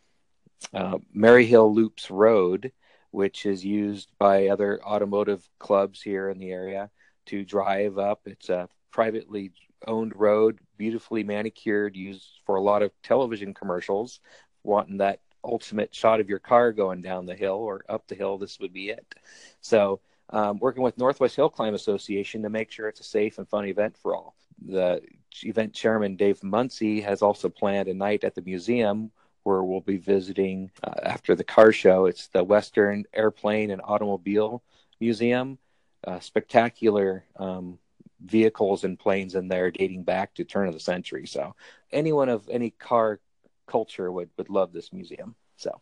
uh, 0.73 0.97
Maryhill 1.15 1.73
Loops 1.73 2.09
Road, 2.09 2.71
which 3.11 3.45
is 3.45 3.63
used 3.63 4.11
by 4.17 4.47
other 4.47 4.83
automotive 4.83 5.47
clubs 5.59 6.01
here 6.01 6.29
in 6.29 6.39
the 6.39 6.51
area 6.51 6.89
to 7.27 7.45
drive 7.45 7.97
up. 7.97 8.21
It's 8.25 8.49
a 8.49 8.69
privately 8.91 9.51
owned 9.87 10.15
road, 10.15 10.59
beautifully 10.77 11.23
manicured, 11.23 11.95
used 11.95 12.39
for 12.45 12.55
a 12.55 12.61
lot 12.61 12.81
of 12.81 12.91
television 13.03 13.53
commercials, 13.53 14.19
wanting 14.63 14.97
that 14.97 15.19
ultimate 15.43 15.93
shot 15.93 16.19
of 16.19 16.29
your 16.29 16.39
car 16.39 16.71
going 16.71 17.01
down 17.01 17.25
the 17.25 17.35
hill 17.35 17.55
or 17.55 17.83
up 17.89 18.07
the 18.07 18.15
hill, 18.15 18.37
this 18.37 18.59
would 18.59 18.73
be 18.73 18.89
it. 18.89 19.15
So, 19.61 20.01
um, 20.29 20.59
working 20.59 20.83
with 20.83 20.97
Northwest 20.97 21.35
Hill 21.35 21.49
Climb 21.49 21.73
Association 21.73 22.43
to 22.43 22.49
make 22.49 22.71
sure 22.71 22.87
it's 22.87 23.01
a 23.01 23.03
safe 23.03 23.37
and 23.37 23.49
fun 23.49 23.65
event 23.65 23.97
for 23.97 24.15
all. 24.15 24.35
The 24.65 25.01
event 25.43 25.73
chairman, 25.73 26.15
Dave 26.15 26.43
Muncie, 26.43 27.01
has 27.01 27.21
also 27.21 27.49
planned 27.49 27.87
a 27.87 27.93
night 27.93 28.23
at 28.23 28.35
the 28.35 28.41
museum 28.41 29.11
where 29.43 29.63
we'll 29.63 29.81
be 29.81 29.97
visiting 29.97 30.71
uh, 30.83 30.93
after 31.03 31.35
the 31.35 31.43
car 31.43 31.71
show. 31.71 32.05
It's 32.05 32.27
the 32.27 32.43
Western 32.43 33.05
Airplane 33.13 33.71
and 33.71 33.81
Automobile 33.83 34.61
Museum. 34.99 35.57
Uh, 36.05 36.19
spectacular 36.19 37.23
um, 37.35 37.77
vehicles 38.25 38.83
and 38.83 38.97
planes 38.97 39.35
in 39.35 39.47
there 39.47 39.69
dating 39.69 40.03
back 40.03 40.33
to 40.33 40.43
turn 40.43 40.67
of 40.67 40.73
the 40.73 40.79
century. 40.79 41.27
So 41.27 41.55
anyone 41.91 42.29
of 42.29 42.47
any 42.49 42.71
car 42.71 43.19
culture 43.67 44.11
would 44.11 44.29
would 44.37 44.49
love 44.49 44.73
this 44.73 44.91
museum. 44.91 45.35
So 45.57 45.79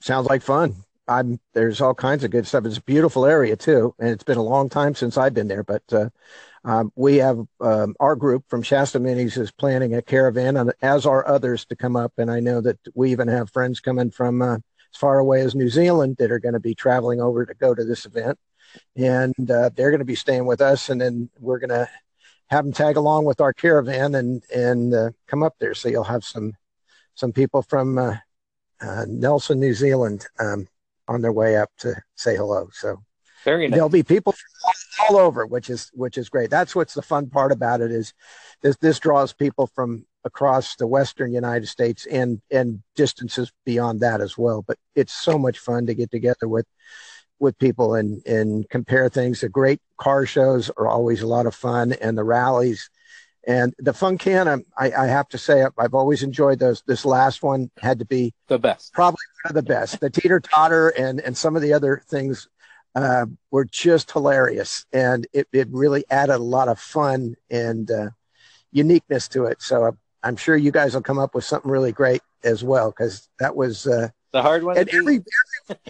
sounds 0.00 0.26
like 0.26 0.42
fun. 0.42 0.76
I'm 1.06 1.40
there's 1.54 1.80
all 1.80 1.94
kinds 1.94 2.24
of 2.24 2.30
good 2.30 2.46
stuff. 2.46 2.66
It's 2.66 2.78
a 2.78 2.82
beautiful 2.82 3.24
area 3.24 3.56
too, 3.56 3.94
and 3.98 4.10
it's 4.10 4.24
been 4.24 4.38
a 4.38 4.42
long 4.42 4.68
time 4.68 4.94
since 4.94 5.16
I've 5.16 5.34
been 5.34 5.48
there. 5.48 5.64
But 5.64 5.82
uh, 5.92 6.10
um, 6.68 6.92
we 6.96 7.16
have 7.16 7.38
um, 7.62 7.96
our 7.98 8.14
group 8.14 8.44
from 8.46 8.62
Shasta 8.62 9.00
Minis 9.00 9.38
is 9.38 9.50
planning 9.50 9.94
a 9.94 10.02
caravan, 10.02 10.58
and 10.58 10.70
as 10.82 11.06
are 11.06 11.26
others 11.26 11.64
to 11.66 11.76
come 11.76 11.96
up. 11.96 12.12
And 12.18 12.30
I 12.30 12.40
know 12.40 12.60
that 12.60 12.78
we 12.94 13.10
even 13.10 13.26
have 13.26 13.50
friends 13.50 13.80
coming 13.80 14.10
from 14.10 14.42
uh, 14.42 14.56
as 14.56 14.98
far 14.98 15.18
away 15.18 15.40
as 15.40 15.54
New 15.54 15.70
Zealand 15.70 16.16
that 16.18 16.30
are 16.30 16.38
going 16.38 16.52
to 16.52 16.60
be 16.60 16.74
traveling 16.74 17.22
over 17.22 17.46
to 17.46 17.54
go 17.54 17.74
to 17.74 17.84
this 17.86 18.04
event, 18.04 18.38
and 18.96 19.50
uh, 19.50 19.70
they're 19.74 19.90
going 19.90 20.00
to 20.00 20.04
be 20.04 20.14
staying 20.14 20.44
with 20.44 20.60
us, 20.60 20.90
and 20.90 21.00
then 21.00 21.30
we're 21.40 21.58
going 21.58 21.70
to 21.70 21.88
have 22.50 22.66
them 22.66 22.74
tag 22.74 22.98
along 22.98 23.24
with 23.24 23.40
our 23.40 23.54
caravan 23.54 24.14
and 24.14 24.42
and 24.54 24.92
uh, 24.92 25.10
come 25.26 25.42
up 25.42 25.54
there. 25.58 25.72
So 25.72 25.88
you'll 25.88 26.04
have 26.04 26.22
some 26.22 26.52
some 27.14 27.32
people 27.32 27.62
from 27.62 27.96
uh, 27.96 28.16
uh, 28.82 29.06
Nelson, 29.08 29.58
New 29.58 29.72
Zealand, 29.72 30.26
um, 30.38 30.68
on 31.08 31.22
their 31.22 31.32
way 31.32 31.56
up 31.56 31.70
to 31.78 31.94
say 32.14 32.36
hello. 32.36 32.68
So 32.74 33.02
Very 33.44 33.68
nice. 33.68 33.76
there'll 33.76 33.88
be 33.88 34.02
people 34.02 34.34
all 35.08 35.16
over, 35.16 35.46
which 35.46 35.70
is 35.70 35.90
which 35.94 36.18
is 36.18 36.28
great. 36.28 36.50
That's 36.50 36.74
what's 36.74 36.94
the 36.94 37.02
fun 37.02 37.28
part 37.28 37.52
about 37.52 37.80
it 37.80 37.90
is 37.90 38.14
this 38.62 38.76
this 38.76 38.98
draws 38.98 39.32
people 39.32 39.66
from 39.66 40.06
across 40.24 40.76
the 40.76 40.86
western 40.86 41.32
United 41.32 41.66
States 41.66 42.06
and 42.06 42.40
and 42.50 42.82
distances 42.96 43.52
beyond 43.64 44.00
that 44.00 44.20
as 44.20 44.36
well. 44.36 44.64
But 44.66 44.78
it's 44.94 45.12
so 45.12 45.38
much 45.38 45.58
fun 45.58 45.86
to 45.86 45.94
get 45.94 46.10
together 46.10 46.48
with 46.48 46.66
with 47.38 47.58
people 47.58 47.94
and 47.94 48.26
and 48.26 48.68
compare 48.68 49.08
things. 49.08 49.40
The 49.40 49.48
great 49.48 49.80
car 49.96 50.26
shows 50.26 50.70
are 50.76 50.88
always 50.88 51.22
a 51.22 51.26
lot 51.26 51.46
of 51.46 51.54
fun, 51.54 51.92
and 51.92 52.18
the 52.18 52.24
rallies 52.24 52.90
and 53.46 53.74
the 53.78 53.92
Funkana, 53.92 54.62
I, 54.76 54.92
I 54.92 55.06
have 55.06 55.26
to 55.28 55.38
say, 55.38 55.64
I've 55.78 55.94
always 55.94 56.22
enjoyed 56.22 56.58
those. 56.58 56.82
This 56.86 57.06
last 57.06 57.42
one 57.42 57.70
had 57.80 58.00
to 58.00 58.04
be 58.04 58.34
the 58.48 58.58
best, 58.58 58.92
probably 58.92 59.24
one 59.42 59.50
of 59.50 59.54
the 59.54 59.62
best. 59.62 60.00
The 60.00 60.10
teeter 60.10 60.38
totter 60.38 60.90
and 60.90 61.20
and 61.20 61.36
some 61.36 61.56
of 61.56 61.62
the 61.62 61.72
other 61.72 62.02
things 62.08 62.46
uh, 62.94 63.26
were 63.50 63.64
just 63.64 64.10
hilarious, 64.10 64.86
and 64.92 65.26
it 65.32 65.48
it 65.52 65.68
really 65.70 66.04
added 66.10 66.36
a 66.36 66.38
lot 66.38 66.68
of 66.68 66.78
fun 66.78 67.36
and 67.50 67.90
uh, 67.90 68.10
uniqueness 68.72 69.28
to 69.28 69.44
it. 69.44 69.62
So 69.62 69.96
I'm 70.22 70.36
sure 70.36 70.56
you 70.56 70.70
guys 70.70 70.94
will 70.94 71.02
come 71.02 71.18
up 71.18 71.34
with 71.34 71.44
something 71.44 71.70
really 71.70 71.92
great 71.92 72.22
as 72.44 72.64
well, 72.64 72.90
because 72.90 73.28
that 73.38 73.54
was 73.54 73.86
uh, 73.86 74.08
the 74.32 74.42
hard 74.42 74.64
one. 74.64 74.78
And 74.78 74.88
every, 74.88 75.22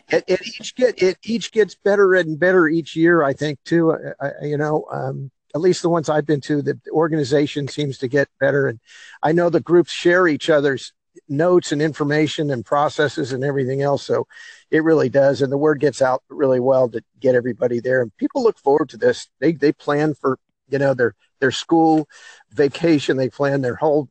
it, 0.09 0.25
it, 0.27 0.41
each 0.61 0.75
get 0.75 1.03
it 1.03 1.19
each 1.25 1.53
gets 1.53 1.75
better 1.75 2.15
and 2.15 2.39
better 2.39 2.69
each 2.69 2.97
year. 2.97 3.23
I 3.23 3.33
think 3.33 3.59
too. 3.65 3.97
I, 4.21 4.31
you 4.43 4.57
know. 4.57 4.87
Um, 4.91 5.31
at 5.55 5.63
least 5.63 5.81
the 5.81 5.89
ones 5.89 6.11
I've 6.11 6.27
been 6.27 6.43
to, 6.43 6.61
the 6.61 6.79
organization 6.91 7.69
seems 7.69 7.97
to 7.99 8.07
get 8.09 8.29
better. 8.39 8.69
And 8.69 8.81
I 9.23 9.33
know 9.33 9.49
the 9.49 9.61
groups 9.61 9.91
share 9.91 10.29
each 10.29 10.51
other's 10.51 10.93
notes 11.29 11.73
and 11.73 11.81
information 11.81 12.51
and 12.51 12.65
processes 12.65 13.33
and 13.33 13.45
everything 13.45 13.83
else. 13.83 14.05
So 14.05 14.27
it 14.71 14.83
really 14.85 15.09
does. 15.09 15.43
And 15.43 15.51
the 15.51 15.59
word 15.59 15.81
gets 15.81 16.03
out 16.03 16.23
really 16.29 16.61
well 16.61 16.89
to 16.91 17.03
get 17.21 17.35
everybody 17.35 17.81
there. 17.81 18.03
And 18.03 18.17
people 18.17 18.43
look 18.43 18.59
forward 18.59 18.89
to 18.91 18.97
this. 18.97 19.29
They, 19.41 19.53
they 19.53 19.73
plan 19.73 20.15
for, 20.15 20.39
you 20.69 20.79
know, 20.79 20.95
their, 20.95 21.15
their 21.41 21.51
school 21.51 22.09
vacation. 22.51 23.17
They 23.17 23.31
plan 23.31 23.63
their 23.63 23.77
whole 23.77 24.09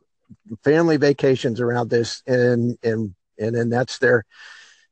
family 0.63 0.97
vacations 0.97 1.61
around 1.61 1.89
this. 1.89 2.23
And, 2.27 2.77
and, 2.83 3.13
and 3.39 3.55
then 3.55 3.69
that's 3.69 3.99
their, 3.99 4.25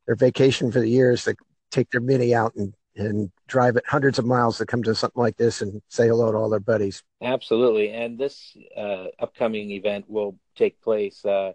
their 0.05 0.15
vacation 0.15 0.71
for 0.71 0.79
the 0.79 0.89
years. 0.89 1.25
They 1.25 1.33
take 1.71 1.89
their 1.91 2.01
mini 2.01 2.33
out 2.33 2.55
and 2.55 2.73
and 2.95 3.31
drive 3.47 3.75
it 3.75 3.83
hundreds 3.85 4.19
of 4.19 4.25
miles 4.25 4.57
to 4.57 4.65
come 4.65 4.81
to 4.83 4.95
something 4.95 5.21
like 5.21 5.37
this 5.37 5.61
and 5.61 5.81
say 5.89 6.07
hello 6.07 6.31
to 6.31 6.37
all 6.37 6.49
their 6.49 6.59
buddies. 6.59 7.03
Absolutely. 7.21 7.91
And 7.91 8.17
this 8.17 8.55
uh, 8.75 9.05
upcoming 9.19 9.71
event 9.71 10.09
will 10.09 10.37
take 10.55 10.81
place 10.81 11.23
uh, 11.25 11.53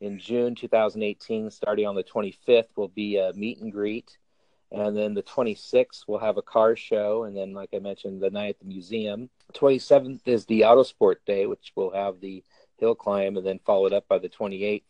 in 0.00 0.18
June 0.18 0.54
2018, 0.54 1.50
starting 1.50 1.86
on 1.86 1.94
the 1.94 2.04
25th, 2.04 2.68
will 2.76 2.88
be 2.88 3.18
a 3.18 3.32
meet 3.34 3.60
and 3.60 3.72
greet. 3.72 4.16
And 4.72 4.96
then 4.96 5.14
the 5.14 5.22
26th, 5.22 6.04
we'll 6.06 6.20
have 6.20 6.36
a 6.36 6.42
car 6.42 6.76
show. 6.76 7.24
And 7.24 7.36
then, 7.36 7.52
like 7.52 7.70
I 7.74 7.80
mentioned, 7.80 8.22
the 8.22 8.30
night 8.30 8.50
at 8.50 8.58
the 8.60 8.66
museum. 8.66 9.28
27th 9.54 10.20
is 10.26 10.46
the 10.46 10.60
Autosport 10.62 11.16
Day, 11.26 11.46
which 11.46 11.72
will 11.74 11.90
have 11.90 12.20
the 12.20 12.44
hill 12.78 12.94
climb. 12.94 13.36
And 13.36 13.44
then 13.44 13.58
followed 13.66 13.92
up 13.92 14.06
by 14.08 14.18
the 14.18 14.28
28th 14.28 14.82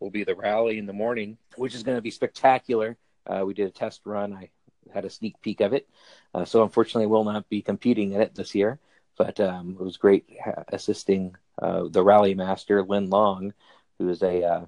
will 0.00 0.10
be 0.10 0.24
the 0.24 0.36
rally 0.36 0.78
in 0.78 0.86
the 0.86 0.92
morning, 0.92 1.36
which 1.56 1.74
is 1.74 1.82
going 1.82 1.98
to 1.98 2.02
be 2.02 2.10
spectacular. 2.10 2.96
Uh, 3.26 3.42
we 3.44 3.54
did 3.54 3.66
a 3.66 3.72
test 3.72 4.02
run. 4.04 4.32
I 4.32 4.50
had 4.92 5.04
a 5.04 5.10
sneak 5.10 5.40
peek 5.40 5.60
of 5.60 5.72
it. 5.72 5.88
Uh, 6.32 6.44
so 6.44 6.62
unfortunately, 6.62 7.06
we'll 7.06 7.24
not 7.24 7.48
be 7.48 7.62
competing 7.62 8.12
in 8.12 8.20
it 8.20 8.34
this 8.34 8.54
year. 8.54 8.78
But 9.16 9.38
um, 9.40 9.76
it 9.78 9.82
was 9.82 9.96
great 9.96 10.28
assisting 10.68 11.36
uh, 11.60 11.84
the 11.88 12.02
rally 12.02 12.34
master 12.34 12.82
Lynn 12.82 13.10
Long, 13.10 13.52
who 13.98 14.08
is 14.08 14.22
a 14.22 14.44
uh, 14.44 14.66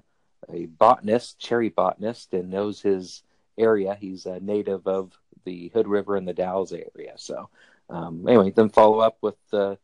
a 0.49 0.65
botanist, 0.65 1.39
cherry 1.39 1.69
botanist, 1.69 2.33
and 2.33 2.49
knows 2.49 2.81
his 2.81 3.23
area. 3.57 3.97
He's 3.99 4.25
a 4.25 4.39
native 4.39 4.87
of 4.87 5.11
the 5.45 5.69
Hood 5.69 5.87
River 5.87 6.15
and 6.15 6.27
the 6.27 6.33
Dalles 6.33 6.73
area. 6.73 7.13
So 7.17 7.49
um, 7.89 8.27
anyway, 8.27 8.51
then 8.51 8.69
follow 8.69 8.99
up 8.99 9.17
with 9.21 9.35
the 9.51 9.77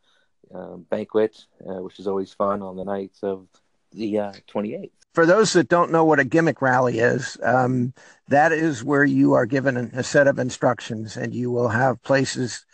uh, 0.53 0.75
banquet, 0.75 1.45
uh, 1.67 1.81
which 1.81 1.99
is 1.99 2.07
always 2.07 2.33
fun 2.33 2.61
on 2.61 2.75
the 2.75 2.85
nights 2.85 3.23
of 3.23 3.47
the 3.91 4.13
28th 4.51 4.91
for 5.13 5.25
those 5.25 5.53
that 5.53 5.69
don't 5.69 5.91
know 5.91 6.03
what 6.03 6.19
a 6.19 6.25
gimmick 6.25 6.61
rally 6.61 6.99
is, 6.99 7.37
um, 7.43 7.93
that 8.29 8.51
is 8.51 8.83
where 8.83 9.05
you 9.05 9.33
are 9.33 9.45
given 9.45 9.77
a 9.77 10.03
set 10.03 10.27
of 10.27 10.39
instructions 10.39 11.17
and 11.17 11.33
you 11.33 11.51
will 11.51 11.69
have 11.69 12.01
places 12.01 12.65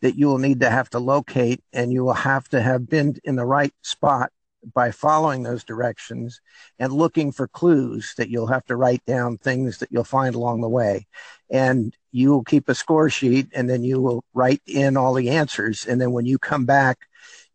that 0.00 0.16
you 0.16 0.26
will 0.26 0.38
need 0.38 0.60
to 0.60 0.70
have 0.70 0.88
to 0.90 0.98
locate 0.98 1.62
and 1.72 1.92
you 1.92 2.02
will 2.02 2.14
have 2.14 2.48
to 2.48 2.60
have 2.60 2.88
been 2.88 3.14
in 3.24 3.36
the 3.36 3.44
right 3.44 3.74
spot 3.82 4.32
by 4.74 4.90
following 4.90 5.42
those 5.42 5.64
directions 5.64 6.40
and 6.78 6.92
looking 6.92 7.32
for 7.32 7.48
clues 7.48 8.14
that 8.16 8.28
you'll 8.28 8.46
have 8.46 8.64
to 8.66 8.76
write 8.76 9.04
down 9.06 9.38
things 9.38 9.78
that 9.78 9.90
you'll 9.90 10.04
find 10.04 10.34
along 10.34 10.60
the 10.60 10.68
way. 10.68 11.06
And 11.50 11.96
you 12.12 12.30
will 12.30 12.44
keep 12.44 12.68
a 12.68 12.74
score 12.74 13.10
sheet 13.10 13.48
and 13.52 13.68
then 13.68 13.82
you 13.82 14.00
will 14.00 14.24
write 14.34 14.62
in 14.66 14.96
all 14.96 15.14
the 15.14 15.30
answers. 15.30 15.86
And 15.86 16.00
then 16.00 16.12
when 16.12 16.26
you 16.26 16.38
come 16.38 16.64
back, 16.64 16.98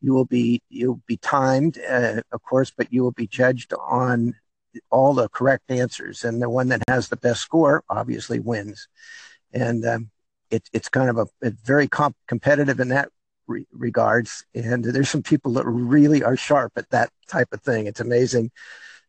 you 0.02 0.14
will 0.14 0.26
be 0.26 0.62
you'll 0.70 1.02
be 1.08 1.18
timed, 1.18 1.80
uh, 1.90 2.22
of 2.32 2.44
course, 2.44 2.72
but 2.76 2.92
you 2.94 3.02
will 3.04 3.12
be 3.12 3.28
judged 3.28 3.74
on 3.74 4.36
all 4.92 5.14
the 5.14 5.30
correct 5.30 5.72
answers. 5.72 6.24
And 6.24 6.42
the 6.42 6.50
one 6.50 6.68
that 6.70 6.84
has 6.88 7.10
the 7.10 7.18
best 7.18 7.42
score 7.42 7.84
obviously 7.90 8.40
wins. 8.40 8.88
And 9.54 9.86
um, 9.86 10.12
it, 10.52 10.70
it's 10.74 10.90
kind 10.90 11.10
of 11.10 11.18
a, 11.18 11.52
very 11.64 11.88
comp- 11.88 12.18
competitive 12.28 12.80
in 12.80 12.90
that 12.90 13.10
re- 13.48 13.68
regards. 13.72 14.46
And 14.54 14.84
there's 14.84 15.10
some 15.10 15.24
people 15.24 15.54
that 15.54 15.66
really 15.66 16.24
are 16.24 16.38
sharp 16.38 16.74
at 16.76 16.90
that 16.90 17.10
type 17.28 17.50
of 17.52 17.62
thing. 17.62 17.88
It's 17.88 18.00
amazing 18.00 18.52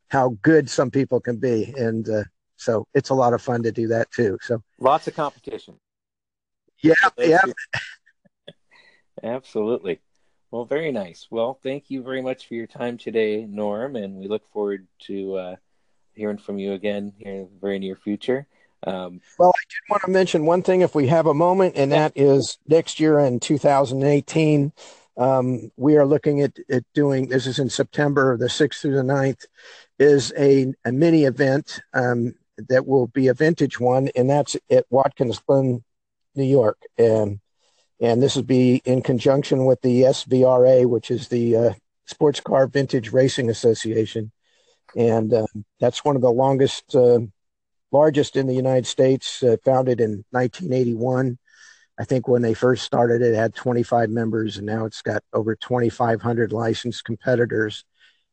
how 0.09 0.37
good 0.43 0.71
some 0.71 0.91
people 0.91 1.21
can 1.21 1.37
be. 1.37 1.75
And 1.77 2.09
uh, 2.09 2.25
so 2.57 2.87
it's 2.95 3.11
a 3.11 3.15
lot 3.15 3.35
of 3.35 3.43
fun 3.43 3.63
to 3.63 3.73
do 3.73 3.89
that 3.89 4.11
too. 4.11 4.39
So 4.43 4.63
lots 4.79 5.07
of 5.07 5.15
competition. 5.15 5.79
Yeah. 6.83 6.95
yeah. 7.19 7.43
Absolutely. 9.23 10.01
Well, 10.51 10.65
very 10.65 10.93
nice. 10.93 11.27
Well, 11.31 11.59
thank 11.63 11.91
you 11.91 12.03
very 12.03 12.23
much 12.23 12.47
for 12.47 12.55
your 12.55 12.67
time 12.67 12.97
today, 12.97 13.45
Norm, 13.45 13.97
and 13.97 14.17
we 14.17 14.29
look 14.29 14.51
forward 14.51 14.87
to 15.01 15.35
uh, 15.35 15.57
hearing 16.15 16.39
from 16.39 16.59
you 16.59 16.73
again 16.73 17.13
here 17.19 17.33
in 17.33 17.43
the 17.43 17.61
very 17.61 17.79
near 17.79 17.97
future. 17.97 18.47
Um, 18.87 19.21
well, 19.39 19.51
I 19.51 19.65
did 19.69 19.91
want 19.91 20.03
to 20.05 20.11
mention 20.11 20.47
one 20.47 20.63
thing 20.63 20.83
if 20.83 20.95
we 20.95 21.09
have 21.09 21.27
a 21.27 21.35
moment, 21.35 21.75
and 21.77 21.93
that 21.93 22.13
is 22.15 22.59
next 22.67 23.01
year 23.01 23.19
in 23.19 23.41
2018. 23.41 24.73
Um, 25.17 25.73
we 25.77 25.97
are 25.97 26.07
looking 26.07 26.43
at, 26.43 26.57
at 26.71 26.85
doing 26.95 27.29
this 27.29 27.47
is 27.47 27.59
in 27.59 27.71
September, 27.71 28.37
the 28.37 28.47
6th 28.47 28.81
through 28.81 28.95
the 28.95 29.03
9th, 29.03 29.47
is 29.99 30.33
a, 30.39 30.73
a 30.85 30.93
mini 30.93 31.25
event 31.25 31.81
um, 31.93 32.35
that 32.69 32.87
will 32.87 33.09
be 33.09 33.27
a 33.27 33.35
vintage 33.35 33.81
one, 33.81 34.11
and 34.15 34.31
that's 34.31 34.57
at 34.71 34.87
Watkins 34.91 35.41
Glen, 35.41 35.83
New 36.37 36.45
York. 36.45 36.79
And, 36.97 37.41
and 38.01 38.23
this 38.23 38.37
will 38.37 38.45
be 38.45 38.81
in 38.85 39.03
conjunction 39.03 39.65
with 39.65 39.81
the 39.83 40.03
SVRA, 40.03 40.87
which 40.87 41.11
is 41.11 41.27
the 41.29 41.57
uh, 41.57 41.73
Sports 42.07 42.39
Car 42.39 42.69
Vintage 42.69 43.13
Racing 43.13 43.51
Association. 43.51 44.31
And 44.97 45.35
uh, 45.35 45.47
that's 45.81 46.05
one 46.05 46.15
of 46.15 46.23
the 46.23 46.31
longest. 46.31 46.95
Uh, 46.95 47.21
largest 47.91 48.37
in 48.37 48.47
the 48.47 48.55
United 48.55 48.87
States, 48.87 49.43
uh, 49.43 49.57
founded 49.65 50.01
in 50.01 50.25
1981. 50.31 51.39
I 51.99 52.05
think 52.05 52.29
when 52.29 52.43
they 52.43 52.55
first 52.55 52.85
started, 52.85 53.23
it 53.23 53.35
had 53.35 53.55
25 53.55 54.11
members, 54.11 54.57
and 54.57 54.67
now 54.67 54.85
it's 54.85 55.03
got 55.03 55.23
over 55.33 55.57
2,500 55.57 56.53
licensed 56.53 57.05
competitors, 57.05 57.85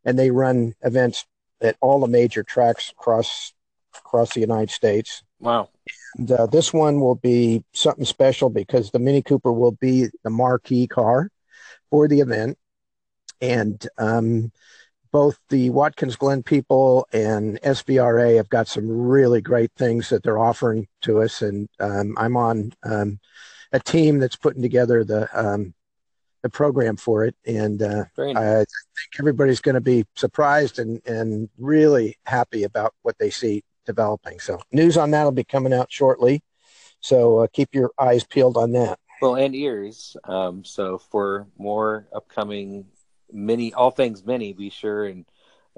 and 0.04 0.20
they 0.20 0.30
run 0.30 0.74
events 0.84 1.26
at 1.62 1.76
all 1.82 2.00
the 2.00 2.08
major 2.08 2.44
tracks 2.44 2.92
across 2.92 3.54
across 3.98 4.34
the 4.34 4.42
United 4.42 4.70
States. 4.70 5.24
Wow! 5.40 5.70
And 6.18 6.32
uh, 6.32 6.46
this 6.48 6.74
one 6.74 7.00
will 7.00 7.16
be 7.16 7.64
something 7.74 8.06
special 8.06 8.50
because 8.50 8.92
the 8.92 9.00
Mini 9.00 9.22
Cooper 9.22 9.52
will 9.52 9.72
be 9.72 10.08
the 10.24 10.30
marquee 10.30 10.88
car 10.88 11.30
for 11.90 12.08
the 12.08 12.20
event, 12.20 12.58
and 13.42 13.86
um, 13.98 14.52
both 15.16 15.40
the 15.48 15.70
Watkins 15.70 16.18
Glen 16.18 16.44
people 16.44 17.08
and 17.14 17.58
SVRA 17.62 18.36
have 18.36 18.50
got 18.50 18.68
some 18.68 18.86
really 18.90 19.40
great 19.40 19.72
things 19.78 20.10
that 20.10 20.24
they're 20.24 20.38
offering 20.38 20.90
to 21.04 21.22
us. 21.22 21.42
And 21.42 21.70
um, 21.80 22.18
I'm 22.18 22.36
on 22.36 22.74
um, 22.84 23.22
a 23.72 23.80
team 23.80 24.20
that's 24.20 24.36
putting 24.36 24.62
together 24.62 25.06
the 25.06 25.30
um, 25.34 25.74
the 26.44 26.50
program 26.50 26.98
for 26.98 27.24
it. 27.24 27.34
And 27.48 27.82
uh, 27.82 28.04
nice. 28.18 28.36
I 28.36 28.56
think 28.58 29.18
everybody's 29.18 29.62
going 29.62 29.76
to 29.76 29.82
be 29.82 30.04
surprised 30.16 30.80
and, 30.80 31.02
and 31.08 31.48
really 31.58 32.18
happy 32.26 32.64
about 32.64 32.94
what 33.04 33.18
they 33.18 33.30
see 33.30 33.64
developing. 33.86 34.42
So 34.42 34.60
news 34.74 34.98
on 34.98 35.12
that 35.12 35.24
will 35.24 35.32
be 35.32 35.46
coming 35.46 35.72
out 35.72 35.94
shortly. 35.94 36.44
So 37.00 37.40
uh, 37.40 37.48
keep 37.54 37.74
your 37.74 37.92
eyes 37.98 38.26
peeled 38.26 38.58
on 38.58 38.74
that. 38.74 39.00
Well, 39.22 39.36
and 39.36 39.56
ears. 39.56 40.18
Um, 40.26 40.66
so 40.66 40.98
for 40.98 41.48
more 41.58 42.06
upcoming 42.14 42.88
many 43.36 43.74
all 43.74 43.92
things 43.92 44.26
many 44.26 44.54
be 44.54 44.70
sure 44.70 45.06
and 45.06 45.26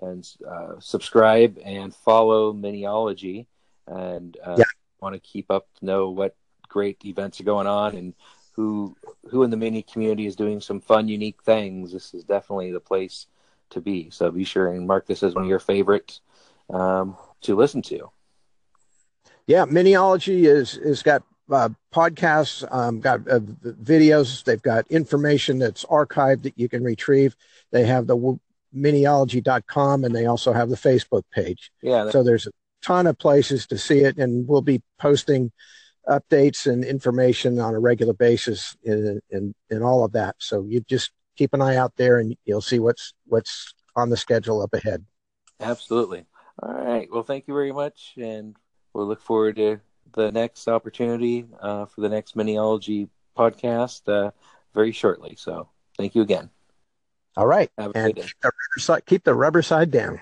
and 0.01 0.29
uh, 0.47 0.79
subscribe 0.79 1.57
and 1.63 1.93
follow 1.93 2.53
miniology. 2.53 3.47
And 3.87 4.37
uh, 4.45 4.55
yeah. 4.59 4.65
want 5.01 5.15
to 5.15 5.19
keep 5.19 5.49
up 5.49 5.67
to 5.79 5.85
know 5.85 6.09
what 6.09 6.35
great 6.67 7.03
events 7.05 7.39
are 7.39 7.45
going 7.45 7.67
on 7.67 7.95
and 7.95 8.13
who 8.53 8.95
who 9.29 9.43
in 9.43 9.49
the 9.49 9.57
mini 9.57 9.81
community 9.81 10.25
is 10.25 10.35
doing 10.35 10.61
some 10.61 10.81
fun 10.81 11.07
unique 11.07 11.41
things. 11.43 11.91
This 11.91 12.13
is 12.13 12.23
definitely 12.23 12.71
the 12.71 12.79
place 12.79 13.27
to 13.71 13.81
be. 13.81 14.09
So 14.09 14.31
be 14.31 14.43
sure 14.43 14.71
and 14.71 14.87
mark 14.87 15.07
this 15.07 15.23
as 15.23 15.35
one 15.35 15.45
of 15.45 15.49
your 15.49 15.59
favorites 15.59 16.21
um, 16.69 17.17
to 17.41 17.55
listen 17.55 17.81
to. 17.83 18.11
Yeah 19.45 19.65
miniology 19.65 20.45
is 20.45 20.75
is 20.75 21.01
got 21.01 21.23
uh, 21.51 21.69
podcasts, 21.93 22.67
um, 22.73 22.99
got 22.99 23.27
uh, 23.29 23.39
videos. 23.39 24.43
They've 24.43 24.61
got 24.61 24.85
information 24.89 25.59
that's 25.59 25.85
archived 25.85 26.43
that 26.43 26.57
you 26.57 26.69
can 26.69 26.83
retrieve. 26.83 27.35
They 27.71 27.85
have 27.85 28.07
the 28.07 28.39
miniology.com 28.75 30.03
and 30.03 30.15
they 30.15 30.25
also 30.25 30.53
have 30.53 30.69
the 30.69 30.75
Facebook 30.75 31.23
page. 31.33 31.71
Yeah. 31.81 32.09
So 32.09 32.23
there's 32.23 32.47
a 32.47 32.51
ton 32.83 33.07
of 33.07 33.17
places 33.17 33.67
to 33.67 33.77
see 33.77 33.99
it, 33.99 34.17
and 34.17 34.47
we'll 34.47 34.61
be 34.61 34.81
posting 34.99 35.51
updates 36.07 36.71
and 36.71 36.85
information 36.85 37.59
on 37.59 37.73
a 37.73 37.79
regular 37.79 38.13
basis 38.13 38.77
in, 38.83 39.19
in, 39.29 39.53
in 39.69 39.83
all 39.83 40.05
of 40.05 40.13
that. 40.13 40.35
So 40.39 40.65
you 40.67 40.81
just 40.81 41.11
keep 41.35 41.53
an 41.53 41.61
eye 41.61 41.75
out 41.75 41.93
there 41.97 42.17
and 42.17 42.35
you'll 42.45 42.61
see 42.61 42.79
what's 42.79 43.13
what's 43.25 43.73
on 43.95 44.09
the 44.09 44.17
schedule 44.17 44.61
up 44.61 44.73
ahead. 44.73 45.05
Absolutely. 45.59 46.25
All 46.61 46.73
right. 46.73 47.07
Well, 47.11 47.23
thank 47.23 47.47
you 47.47 47.53
very 47.53 47.71
much, 47.71 48.13
and 48.17 48.55
we'll 48.93 49.07
look 49.07 49.21
forward 49.21 49.57
to 49.57 49.79
the 50.13 50.31
next 50.31 50.67
opportunity 50.67 51.45
uh, 51.61 51.85
for 51.85 52.01
the 52.01 52.09
next 52.09 52.35
Miniology 52.35 53.09
podcast 53.37 54.07
uh, 54.07 54.31
very 54.73 54.91
shortly. 54.91 55.35
So 55.37 55.69
thank 55.97 56.15
you 56.15 56.21
again. 56.21 56.49
All 57.35 57.47
right. 57.47 57.69
and 57.77 58.15
keep 58.15 58.39
the, 58.41 58.51
side, 58.77 59.05
keep 59.05 59.23
the 59.23 59.35
rubber 59.35 59.61
side 59.61 59.91
down. 59.91 60.19